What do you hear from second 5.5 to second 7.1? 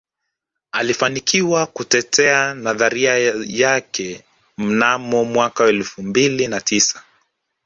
elfu mbili na tisa